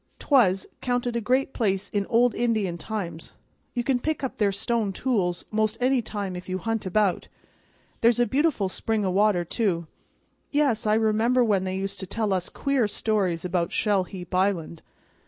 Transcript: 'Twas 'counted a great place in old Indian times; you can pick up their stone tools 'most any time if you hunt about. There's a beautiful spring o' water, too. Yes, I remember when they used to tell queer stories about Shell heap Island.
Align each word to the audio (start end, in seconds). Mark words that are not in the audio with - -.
'Twas 0.17 0.65
'counted 0.81 1.15
a 1.15 1.21
great 1.21 1.53
place 1.53 1.87
in 1.89 2.07
old 2.07 2.33
Indian 2.33 2.75
times; 2.75 3.33
you 3.75 3.83
can 3.83 3.99
pick 3.99 4.23
up 4.23 4.37
their 4.37 4.51
stone 4.51 4.91
tools 4.91 5.45
'most 5.51 5.77
any 5.79 6.01
time 6.01 6.35
if 6.35 6.49
you 6.49 6.57
hunt 6.57 6.87
about. 6.87 7.27
There's 7.99 8.19
a 8.19 8.25
beautiful 8.25 8.67
spring 8.67 9.05
o' 9.05 9.11
water, 9.11 9.45
too. 9.45 9.85
Yes, 10.49 10.87
I 10.87 10.95
remember 10.95 11.43
when 11.43 11.65
they 11.65 11.77
used 11.77 11.99
to 11.99 12.07
tell 12.07 12.31
queer 12.51 12.87
stories 12.87 13.45
about 13.45 13.71
Shell 13.71 14.05
heap 14.05 14.33
Island. 14.33 14.81